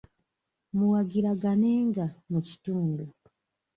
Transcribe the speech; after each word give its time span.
Muwagiraganenga 0.77 2.05
mu 2.31 2.39
kitundu. 2.47 3.03